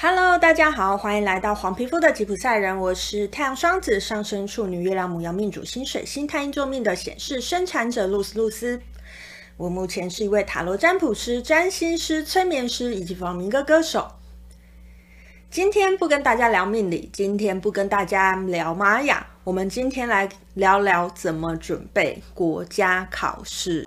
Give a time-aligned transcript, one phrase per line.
[0.00, 2.78] Hello，大家好，欢迎来到黄皮肤的吉普赛人。
[2.78, 8.80] 我是太阳双子上升处女月亮母羊命主星水星太阴座命的显示生产者露丝露丝。
[9.56, 14.06] 我目前是一位塔罗占卜师、占星师、催眠师以及弗朗明哥歌手。
[15.50, 23.82] 今天不跟大家聊命理，今天不跟大家聊玛雅，我们今天来聊聊怎么准备国家考试。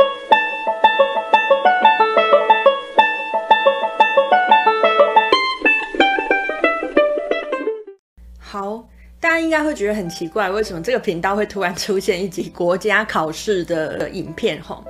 [8.51, 8.85] 好，
[9.17, 14.61] 大家应该会觉得很奇怪，为什么这个频道会突然出现一集国家考试的影片？
[14.61, 14.83] 吼，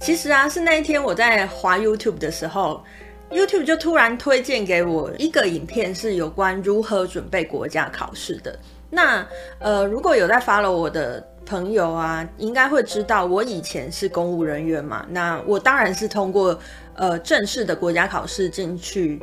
[0.00, 2.82] 其实啊，是那一天我在滑 YouTube 的时候
[3.30, 8.58] ，YouTube 就突然推荐给我一个影片，是有关如何准备国家考试的。
[8.90, 9.24] 那
[9.60, 16.58] 呃，如果有在 follow 我的朋友啊，应该会知道我以前是公务人员嘛，那我当然是通过
[16.96, 19.22] 呃正式的国家考试进去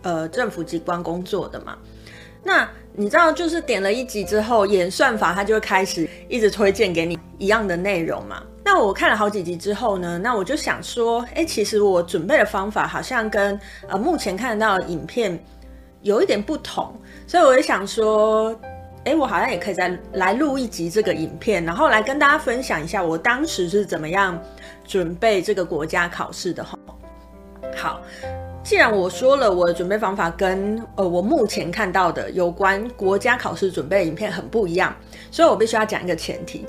[0.00, 1.76] 呃政府机关工作的嘛。
[2.42, 2.66] 那
[2.98, 8.42] 你知道，就是点了一集之后，演算法它就会开始一直推荐给你一样的内容嘛。
[8.64, 15.38] 那我看了好几集之后呢，那我就想说，哎，其实我准备的方法好像跟呃目前看得到的影片
[16.02, 16.92] 有一点不同，
[17.24, 18.52] 所以我就想说，
[19.04, 24.36] 哎，我好像也可以再来录一集这个影片，然后来跟大家分享一下我当时是怎么样
[24.84, 26.76] 准备这个国家考试的哈。
[27.76, 28.00] 好。
[28.68, 34.94] 既然我说了我的准备方法跟呃我目前看到的有关国家考试准备影片很不一样，
[35.30, 36.66] 所以我必须要讲一个前提。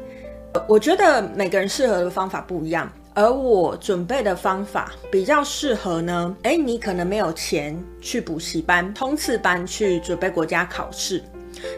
[0.66, 11.22] 我觉得每个人适合的方法不一样，而我准备的方法比较适合呢，诶，你可能没有钱去补习班、冲刺班去准备国家考试，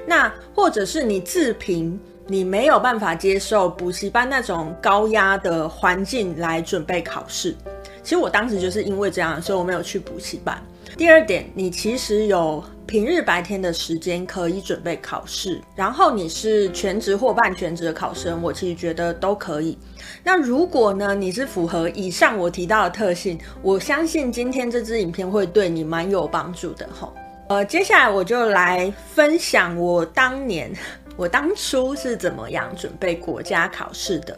[0.05, 7.55] 那或者是你自评你没有办法接受补习班那种高压的环境来准备考试。
[8.03, 10.61] 其实我当时就是因为这样，所以我没有去补习班。
[10.97, 19.77] 第二点，你其实有平日白天的时间可以准备考试，然后你是全职或半全职的考生，我其实觉得都可以。
[20.23, 27.14] 那如果呢，你是符合以上我提到的特性，我相信今天这支影片会对你蛮有帮助的吼。
[27.47, 30.71] 呃，接下来我就来分享我当年，
[31.15, 34.37] 我当初是怎么样准备国家考试的。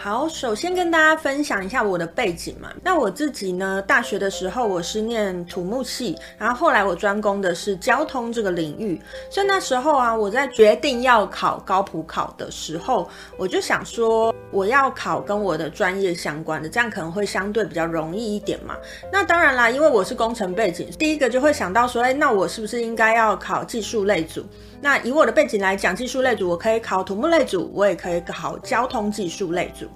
[0.00, 2.68] 好，首先跟大家分享一下我的背景嘛。
[2.84, 9.00] 那我自己呢，大学的时候我是念土木系，然后后来我专攻的是交通这个领域。
[9.28, 18.76] 所以那时候啊，我在决定要考高普考的时候，我就想说，我要考跟我的专业相关的，这样可能会相对比较容易一点嘛。
[19.12, 24.44] 那当然啦，因为我是工程背景，第一个就会想到说，哎，那我是不是应该要考技术类组？
[24.80, 29.86] 那以我的背景来讲，技术类组我可以考土木类组，我也可以考交通技术类组。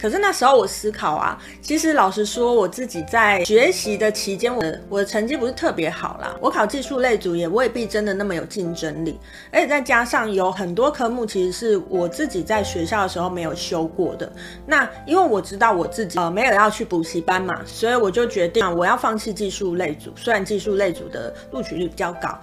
[0.00, 6.34] 可是那时候我思考啊，其实老实说，我自己在学习的期间，我的我的成绩不是特别好啦。
[6.40, 9.20] 我考技术类组也未必真的那么有竞争力，
[9.52, 14.32] 而且再加上有很多科目其实是我自己在学校的时候没有修过的。
[14.64, 20.10] 那因为我知道我自己呃没有要去补习班嘛，所以我就决定我要放弃技术类组。
[20.16, 22.38] 虽然技术类组的录取率比较高。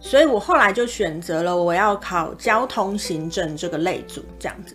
[0.00, 4.74] 所以我后来就选择了我要考交通行政这个类组，这样子。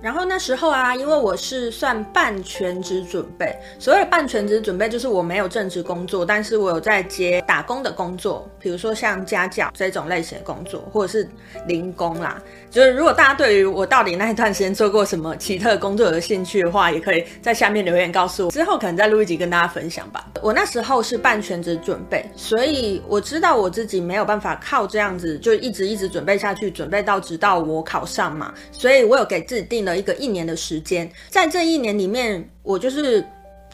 [0.00, 11.28] 然后那时候啊，因为我是算半全职准备，所谓的半全职准备就是我没有正职工作，但是我有在接打工的工作，比如说像家教这种类型的工作，或者是
[11.66, 12.42] 零工啦。
[12.70, 20.26] 就是如果大家对于我到底那一段时间做过什么奇特工作有兴趣的话，也可以在下面留言告诉我，之后可能再录一集跟大家分享吧。
[20.40, 33.24] 我那时候是半全职准备，所以我知道我自己没有办法靠这样子就一直一直准备下去，准备到直到我考上嘛，所以我有给自己定了一个一年的时间，在这一年里面，我就是。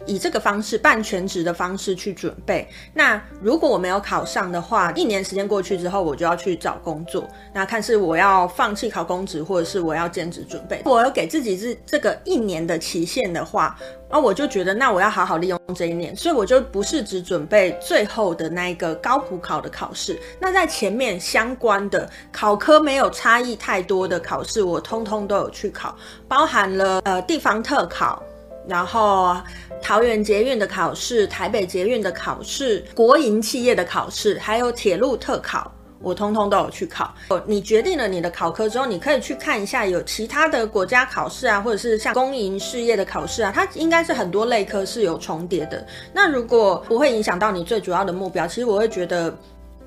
[0.06, 2.66] 以这个方式半全职的方式去准备。
[2.94, 7.28] 那如果我没有考上的话，一年时间过去之后，我就要去找工作。
[7.52, 10.80] 那看是我要放弃考公职，或者是我要兼职准备。
[10.86, 13.76] 我有给自己这这个一年的期限的话，
[14.08, 20.18] 那，我就觉得那我要好好利用这一年，所以我就不是只准备最后的那一个高普考的考试。
[20.38, 25.96] 那在前面相关的考科没有差异太多的考试，我通通都有去考，
[26.28, 28.22] 包含了呃地方特考。
[28.68, 29.36] 然后
[29.80, 37.14] 桃园捷运的考试、台北捷运的考试、国营企业的考试，还有铁路特考，我通通都有去考。
[37.46, 45.86] 你决定了你的考科之后，你可以去看一下有其他的国家考试啊，或者是像公营事业的考试啊，它应该是很多类科是有重叠的。
[46.12, 49.32] 那如果不会影响到你最主要的目标，其实我会觉得。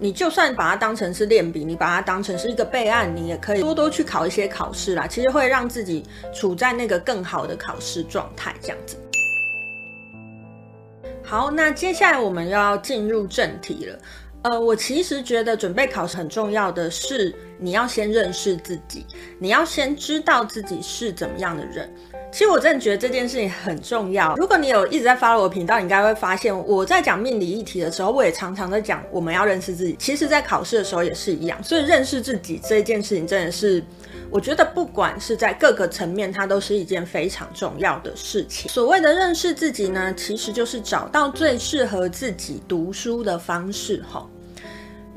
[0.02, 5.06] 你就算把它当成是练笔，你把它当成是一个备案，你也可以多多去考一些考试啦。
[5.06, 8.96] 其实会让自己处在那个更好的考试状态，这样子。
[11.22, 14.00] 好，那接下来我们要进入正题了。
[14.44, 19.06] 呃，我其实觉得准备考试很重要的是，你要先认识自己，
[19.38, 21.94] 你要先知道自己是怎么样的人。
[22.32, 24.36] 其实我真的觉得这件事情很重要。
[24.36, 29.96] 如果你有一直在 follow 我的频道，你应该会发现我在讲命理议题的时候，我也常常在讲我们要认识自己。
[30.00, 31.62] 其实，在考试的时候也是一样。
[31.64, 33.84] 所以，认识自己这件事情真的是，
[34.30, 38.70] 我觉得不管是在各个层面，它都是一件非常重要的事情。
[38.70, 44.24] 所谓的认识自己呢，其实就是找到最适合自己读书的方式，齁。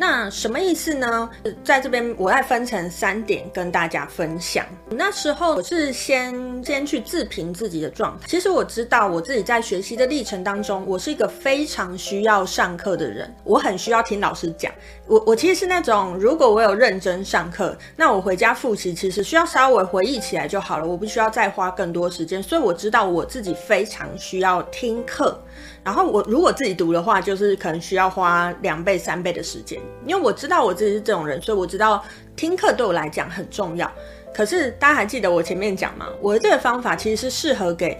[0.02, 1.30] 那什么意思呢？
[1.62, 4.66] 在这边我再分成三点跟大家分享。
[4.90, 6.34] 那时候我是先
[6.64, 8.26] 先去自评自己的状态。
[8.26, 14.72] 其实我知道我自己在学习的历程当中，我是一个非常需要上课的人，我很需要听老师讲。
[15.06, 22.42] 我我其实是那种，如果我有认真上课，那我回家复习其实需要稍微回忆起来就好了，我不需要再花更多时间。
[22.42, 25.40] 所以我知道我自己非常需要听课。
[25.84, 32.02] 然后我如果自己读的话，就是可能需要花两倍、三倍的时间，因为我知道我自己是这种人，所以我知道
[32.36, 33.90] 听课对我来讲很重要。
[34.34, 36.06] 可是大家还记得我前面讲吗？
[36.20, 37.98] 我的这个方法其实是适合给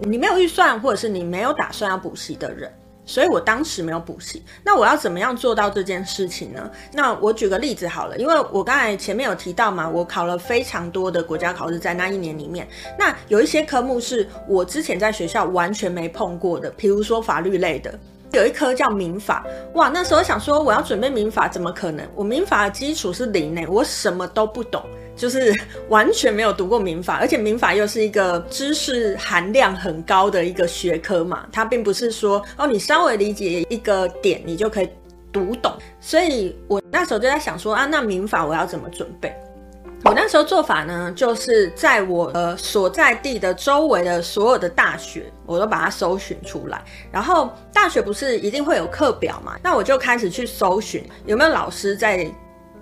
[0.00, 2.70] 你没有预算，或者是你没有打算要补习的人。
[3.10, 6.70] 所以我当时没有补习，那我要怎么样做到这件事情呢？
[6.92, 17.98] 那我举个例子好了，因为我刚才前面有提到嘛，我考了非常多的国家考试，在那一年里面，那有一些科目是我之前在学校完全没碰过的，比如说法律类的，
[18.30, 22.06] 有一科叫民法，哇，那时候想说我要准备民法，怎么可能？
[22.14, 24.80] 我民法的基础是零呢，我什么都不懂。
[25.16, 25.54] 就是
[25.88, 34.88] 完全没有读过民法，而且民法又是一个知识含量很高的一个学科嘛，它并不是说哦，你稍微理解一个点，你就可以
[35.30, 35.72] 读懂。
[36.00, 39.34] 所以我那时候就在想说啊，那民法我要怎么准备？
[40.04, 46.82] 我那时候做法呢，就是在我呃所在地的周围的所有的大学，我都把它搜寻出来。
[47.12, 52.26] 然后大学不是一定会有课表嘛，那我就开始去搜寻有没有老师在。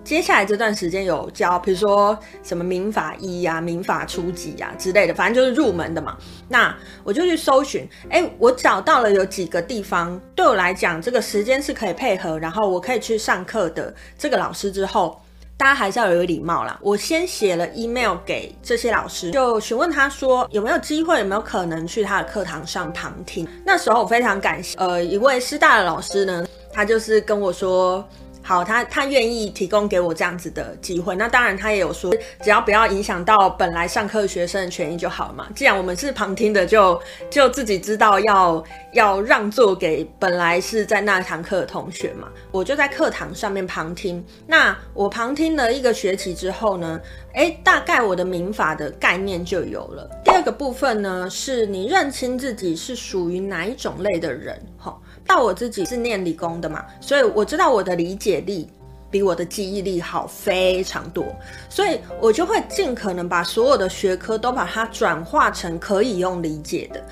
[0.09, 6.17] 接下来这段时间有教，比如说什么民法一呀、民法初级呀、之类的，反正就是入门的嘛。
[6.47, 15.21] 那我就去搜寻，哎，我找到了有几个地方对我来讲，这个时间是可以配合，然后我可以去上课的这个老师之后，
[15.55, 16.79] 大家还是要有礼貌啦。
[16.81, 23.47] 我先写了 email 给这些老师，就询问他说有没有机会，有没有可能去他的课堂上旁听。
[23.63, 28.03] 那时候我非常感谢，呃，一位师大的老师呢，他就是跟我说。
[28.49, 32.11] 好，他他愿意提供给我这样子的机会，那当然他也有说，
[32.41, 35.47] 只要不要影响到本来上课学生的权益就好嘛。
[35.55, 36.99] 既然我们是旁听的，就
[37.29, 38.63] 就自己知道要
[38.93, 42.27] 要让座给本来是在那堂课的同学嘛。
[42.49, 46.99] 我就在课堂上面旁听，那我旁听了一个学期之后呢，
[47.33, 50.09] 诶，大概我的民法的概念就有了。
[50.25, 54.95] 第二个部分呢，是你认清自己是属于哪一种类的人，齁。
[55.29, 58.67] 到我自己是念理工的嘛，所以我知道我的理解力
[59.11, 61.23] 比我的记忆力好非常多，
[61.69, 67.05] 所以我就会尽可能把所有的学科都把它转化成可以用理解的。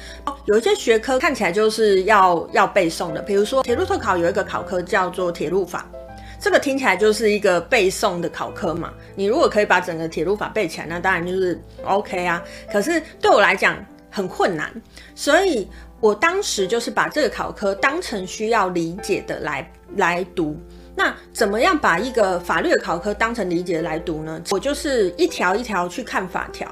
[0.46, 5.88] 有一些学科看起来就是要要背诵的，比如说铁路特考有一个考科叫做铁路法，
[6.40, 8.92] 这个听起来就是一个背诵的考科嘛。
[9.16, 12.44] 你如果可以把整个铁路法背起来，那当然就是 OK 啊。
[12.72, 13.78] 可是对我来讲
[14.10, 14.72] 很困难，
[15.14, 15.68] 所以。
[16.00, 20.56] 我当时就是把这个考科当成需要理解的来来读。
[21.00, 24.42] 那怎么样把一个法律的考科当成理解的来读呢？
[24.50, 26.68] 我就是一条一条去看法条，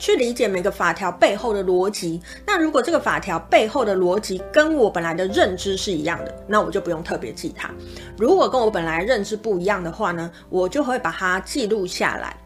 [0.00, 2.20] 去理解每个法条背后的逻辑。
[2.44, 7.70] 那如果这个法条背后的逻辑跟我本来的认知是一样的，那我就不用特别记它。
[8.16, 12.36] 如果跟我本来认知不一样的话呢，我就会把它记录下来。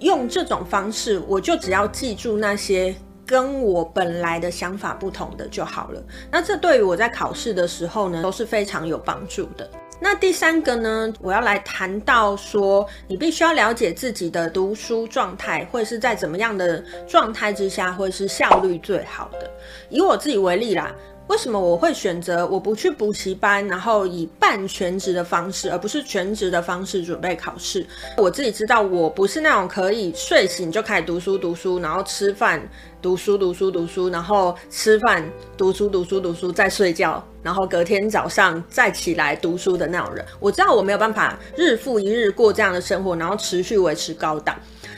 [0.00, 2.94] 用这种方式，我就只要记住那些。
[3.26, 6.02] 跟我本来的想法不同的就好了。
[6.30, 9.68] 那这对于我在考试的时候呢，都是非常有帮助的。
[10.00, 19.48] 那第三个呢，我要来谈到说，你必须要了解自己的读书状态，会是在怎么样的状态之下，会是效率最好的。
[19.88, 20.92] 以我自己为例啦。
[21.32, 27.86] 为什么我会选择我不去补习班，然后以半全职的方式，而不是全职的方式准备考试？
[28.18, 32.62] 我自己知道，我不是那种可以睡醒就开始读书读书，然后吃饭
[33.00, 40.22] 读书读书读书，然后吃饭读书读书读书再睡觉，然后隔天早上再起来读书的那种人。
[40.38, 44.54] 我知道我没有办法日复一日过这样的生活，然后持续维持高档。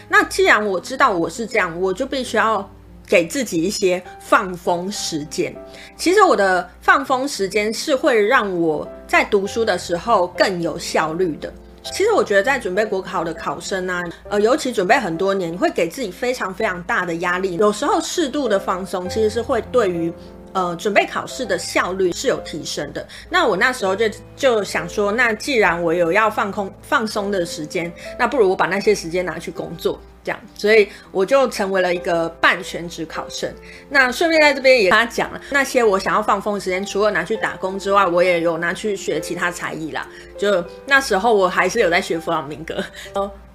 [0.08, 2.68] 那既然我知道我是这样，我就必须要。
[3.06, 5.54] 给自己一些放风时间。
[5.96, 11.52] 其实我的放风时间是会让我在读书的时候更有效率的。
[11.92, 17.56] 其实我觉得在准备国考的考生啊，呃，尤其准备很多年，会给自己非常非常大的压力。
[17.56, 20.10] 有时候适度的放松，其实是会对于
[20.54, 23.06] 呃，准备考试的效率是有提升的。
[23.28, 33.52] 那我那时候就就想说，那既然我有要放空放松的时间，那不如我把那些时间拿去工作，这样，所以我就成为了一个半全职考生。
[33.90, 40.08] 那顺便在这边也跟他讲了，那些我想要放风的时间，除了拿去打工之外，我也有拿去学其他才艺啦。
[40.38, 42.82] 就那时候我还是有在学弗朗明哥。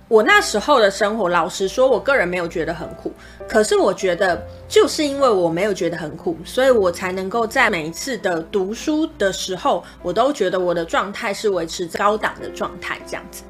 [0.07, 3.13] 我那时候的生活，老实说，我个人没有觉得很苦。
[3.47, 13.43] 可是我觉得，就是因为我没有觉得很苦，所以我才能够在每一次的读书的时候，我都觉得我的状态是维持高档的状态，这样子。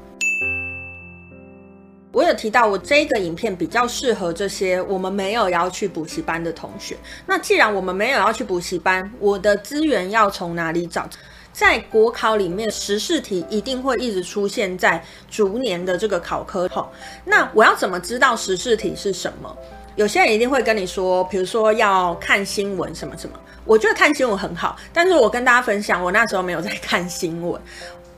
[2.12, 6.96] 我有提到，我这个影片比较适合这些我们没有要去补习班的同学。
[7.24, 11.08] 那既然我们没有要去补习班，我的资源要从哪里找？
[11.52, 16.88] 在国考里面，时事题一定会一直出现在逐年的这个考科后。
[17.24, 19.56] 那我要怎么知道时事题是什么？
[19.96, 23.38] 有些人一定会跟你说，比如说要看新闻什么什么。
[23.64, 27.60] 我觉得看新闻很好，但是我跟大家分享，我那时候没有在看新闻。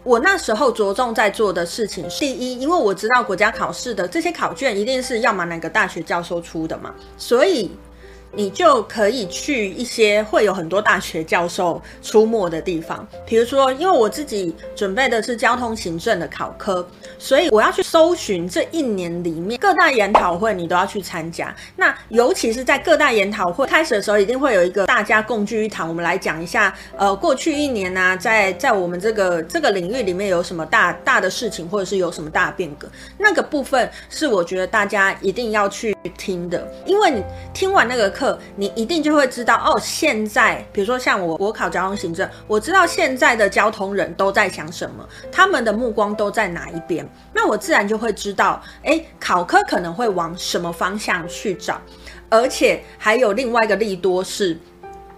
[0.04, 7.70] 我那时候着重在做的事情，第一，因为我知道国家考试的这些考卷一定是要么哪个大学教授出的嘛，所以。
[8.34, 16.86] 你就可以去一些会有很多大学教授出没的地方，比如说，因为我自己准备的是交通行政的考科，
[17.18, 21.54] 所以我要去搜寻这一年里面各大研讨会，你都要去参加。
[21.76, 38.38] 那尤其是在各大研讨会开始的时候，一定会有一个大家共聚一堂，我们来讲一下，呃，过去一年呢、在在我们这个这个领域里面有什么大大的事情，或者是有什么大变革，那个部分是我觉得大家一定要去听的，因为你听完那个课。
[38.56, 39.80] 你一定就会知道哦。
[39.82, 51.80] 现在，比如说像我，我考交通行政，我知道现在的交通人都在想什么，他们的目光都在哪一边，那我自然就会知道，诶，考科可能会往什么方向去找，
[52.28, 54.58] 而且还有另外一个利多是，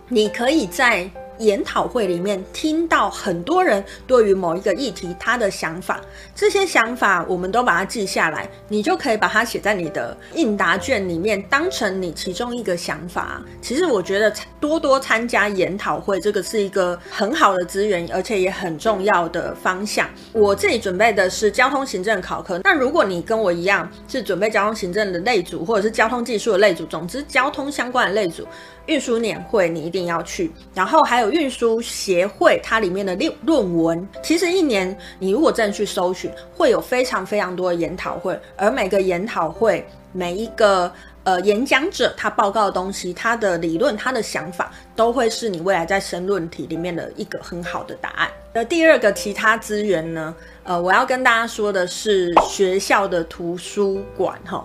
[0.08, 1.10] 你可以在。
[1.38, 6.00] 研讨会里面听到很多人对于某一个议题他的想法，
[6.34, 13.42] 这些想法我们都把它记下来，你就可以把它写在你的应答卷里面，当成你其中一个想法。
[13.60, 20.08] 其实我觉得多多参加研讨会，这个是一个很好的资源，而且也很重要的方向。
[20.32, 28.46] 我自己准备的是交通行政考科，那如果你跟我一样是准备交通行政的类组，或者是交通技术的类组，总之交通相关的类组。
[28.86, 40.90] 运输年会你一定要去，然后还有运输协会，它里面的论论文，其实一年你如果真的去搜寻，会有非常非常多的研讨会，而每个研讨会每一个
[41.24, 48.28] 呃演讲者他报告的东西，他的理论，他的想法，都会是你未来在申论题里面的一个很好的答案。
[48.52, 54.64] 而第二个其他资源呢，呃，我要跟大家说的是学校的图书馆哈，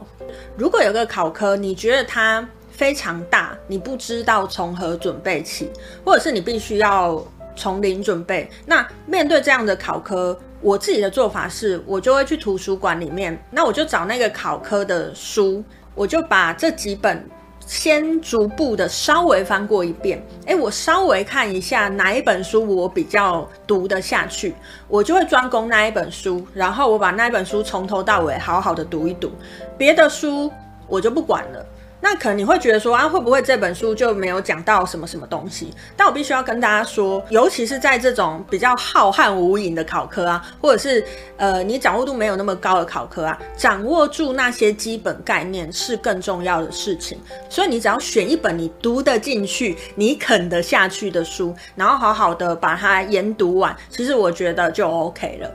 [0.55, 2.47] 如果有个考科，你觉得它
[2.79, 5.69] 非常大，你不知道从何准备起，
[6.05, 7.21] 或者是你必须要
[7.53, 8.49] 从零准备。
[8.65, 15.61] 那面对这样的考科，我自己的做法是，我就会去图书馆里面，那我就找那个考科的书，
[15.93, 17.21] 我就把这几本
[17.65, 20.25] 先逐步的稍微翻过一遍。
[20.45, 24.55] 诶，我稍微看一下哪一本书我比较读得下去，
[24.87, 29.29] 我就会专攻那一本书，然后我把那一本书从头到尾好好的读一读，
[29.77, 30.49] 别的书
[30.87, 31.65] 我就不管了。
[32.01, 35.73] 那可能你会觉得说啊，会不会这本书就没有讲到什么什么东西？
[35.97, 41.03] 但我必须要跟大家说，尤其是在这种比较浩瀚无垠的考科啊，或者是
[41.37, 47.19] 呃你掌握度没有那么高的考科啊，掌握住那些基本概念是更重要的事情。
[47.49, 55.51] 所以你只要选一本你读得进去、你啃得下去的书，然后好好的把它研读完，其实我觉得就 OK 了。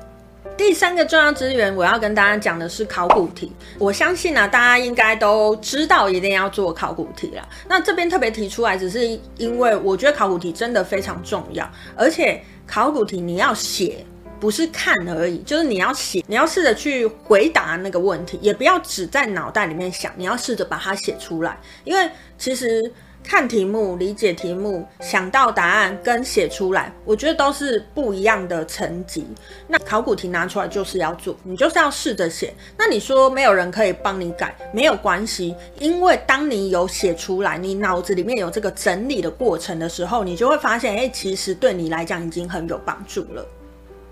[0.56, 3.52] 第三个重要资源，我要跟大家讲的是考古题。
[3.78, 7.49] 我相信呢、啊，大家应该都知道一定要做考古题了。
[7.68, 14.06] 那这边特别提出来，只是因为我觉得考古题真的非常重要，而且考古题你要写，
[14.38, 22.08] 不是看而已，就是你要写，你要试着去回答那个问题，也不要只在脑袋里面想，你要试着把它写出来，因为
[22.38, 22.92] 其实。
[23.26, 29.26] 看题目、理解题目、想到答案跟写出来，我觉得都是不一样的层级。
[29.66, 32.52] 那考古题拿出来就是要做，你就是要试着写。
[32.76, 43.45] 那你说没有人可以帮你改，没有关系，因为当你有写出来，你脑子里面有这个整理的过程的时候，你就会发现，哎，其实对你来讲已经很有帮助了。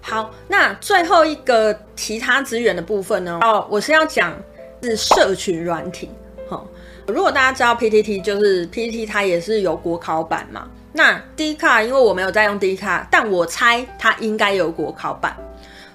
[0.00, 3.38] 好，那最后一个其他资源的部分呢？
[3.42, 4.34] 哦，我是要讲
[4.82, 6.10] 是社群软体，
[6.48, 6.66] 好。
[7.06, 10.68] 如果大家知道 PTT，就是 PTT，它也是有国考版嘛。
[10.92, 15.36] 那 D 卡，因为我没有在用 D 卡，但我猜它应该有国考版。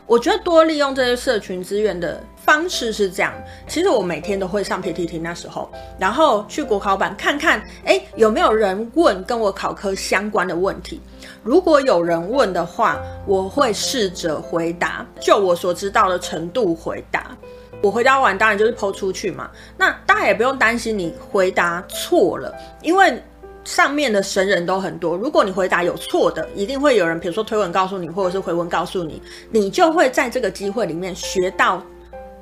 [0.06, 3.34] 我觉得多利用这些社群资源的方式是这样，
[3.68, 11.02] 其实我每天都会上 PTT 那时候，然后去国考版看看，诶，有没有人问跟我考科相关的问题。
[11.44, 17.38] 如果有人问的话，我会试着回答，就我所知道的程度回答。
[17.82, 19.50] 我回答完当然就是抛出去嘛。
[19.78, 23.22] 那大家也不用担心你回答错了，因为
[23.64, 25.16] 上面的神人都很多。
[25.16, 31.84] 如果你回答有错的，一定会有人，比如说推文告诉你，或者是回文告诉你，你就会在这个机会里面学到。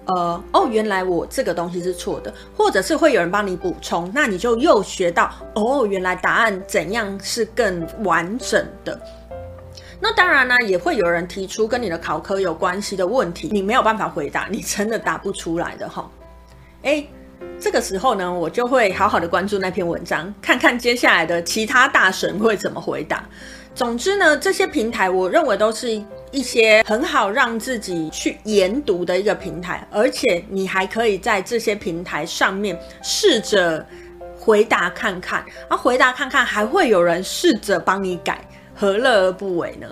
[0.07, 9.01] 呃哦，原来我这个东西是错的，或者是会有人帮你补充，那你就又学到哦，原来答案怎样是更完整的。
[9.99, 16.09] 那当然呢，也会有人提出跟你的考科有关系的问题，你没有办法回答，你真的答不出来的哈。
[16.83, 17.07] 诶，
[17.59, 23.23] 这个时候呢，我就会好好的关注那篇文章，看看接下来的其他大神会怎么回答。
[23.73, 33.85] 总之呢，这些平台我认为都是一些很好让自己去研读的一个平台，而且你还可以在这些平台上面试着
[34.37, 38.39] 回答看看，啊，回答看看还会有人试着帮你改，
[38.75, 39.87] 何乐而不为呢？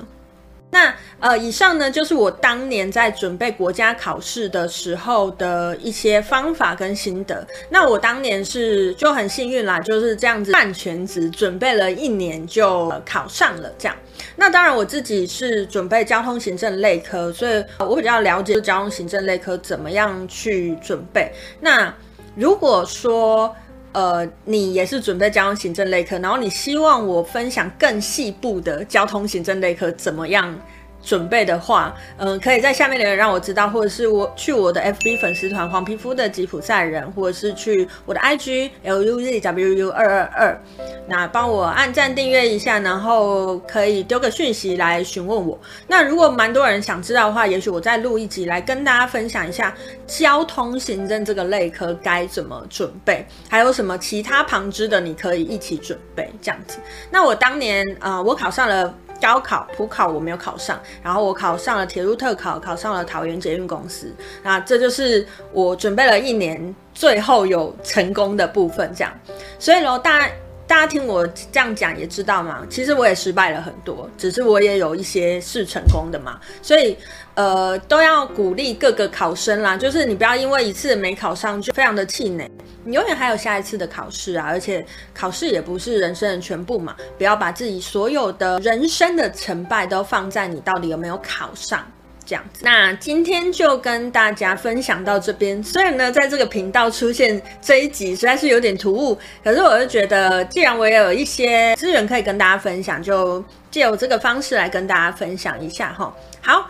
[0.69, 7.45] 那呃，以上呢就是我当年在准备国家考试的时候的一些方法跟心得。
[7.69, 13.95] 那我当年是就很幸运啦，就是这样子半全职准备了一年就考上了这样。
[14.35, 21.31] 那当然我自己是准备交通行政类科，所以我比较了解交通行政类科怎么样去准备。
[21.59, 21.93] 那
[22.35, 23.55] 如果说
[23.93, 30.53] 呃，你也是准备交通行政类科，然后你希望我分享更细部的交通行政类科怎么样
[31.03, 40.61] 准备的话，嗯、可以在下面留言让我知道，或者是我去我的 FB 粉丝团黄皮肤的吉普赛人，或者是去我的 IG LUZWU 二二二，
[41.07, 45.59] 那帮我按赞订阅一下，然后可以丢个讯息来询问我。
[45.87, 49.75] 那如果蛮多人想知道的话，也许我再录一集来跟大家分享一下
[50.07, 56.77] 交通行政这个类科该怎么准备，还有什么其他旁支的你可以一起准备这样子。
[57.11, 58.93] 那我当年啊、我考上了。
[59.21, 64.13] 高考、普考我没有考上，然后我考上了铁路特考，考上了桃园捷运公司。
[64.41, 68.91] 那这就是我准备了一年，最后有成功的部分。
[68.95, 69.13] 这样，
[69.57, 70.31] 所以喽，大家
[70.73, 76.39] 大家听我这样讲也知道嘛，其实我也失败了很多，只是我也有一些是成功的嘛。
[76.63, 76.97] 所以
[77.35, 82.49] 呃，都要鼓励各个考生啦，就是你不要因为一次没考上就非常的气馁。
[82.83, 84.83] 你永远还有下一次的考试啊，而且
[85.13, 91.85] 考试也不是人生的全部嘛，不要把自己所有的人生的成败都放在你到底有没有考上
[92.25, 92.61] 这样子。
[92.63, 106.13] 那今天就跟大家分享到这边，虽然呢，在这个频道出现这一集实在是有点突兀，可是我就觉得，既然我也有一些资源可以跟大家分享，就借由这个方式来跟大家分享一下哈。
[106.41, 106.69] 好。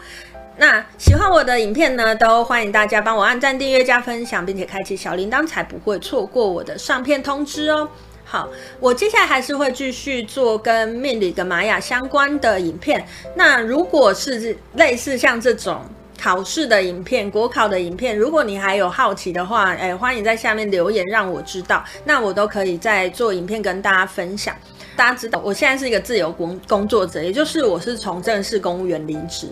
[0.56, 7.90] 那喜欢我的影片呢，都欢迎大家帮我按赞、订阅、加分享，并且开启小铃铛，才不会错过我的上片通知哦。
[8.34, 13.06] 好，我接下来还是会继续做跟命理跟玛雅相关的影片。
[13.36, 15.80] 那如果是类似像这种
[16.20, 24.56] 考试的影片、国考的影片，如果你还有好奇的话，哎，欢迎在下面留言让我知道，那我都可以再做影片跟大家分享。
[24.96, 29.48] 大家知道，我现在是一个自由工工作者，也就是我是从正式公务员离职。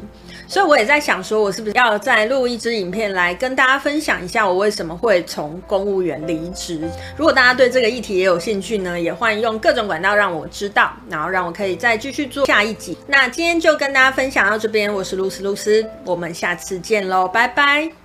[0.47, 6.79] 所以我也在想，说我是不是要再录一支影片来跟大家分享一下我为什么会从公务员离职。
[7.15, 12.97] 如果大家对这个议题也有兴趣呢，也欢迎用各种管道让我知道，然后让我可以再继续做下一集。
[13.07, 18.00] 那今天就跟大家分享到这边，我是露丝露丝，我们下次见喽，拜拜。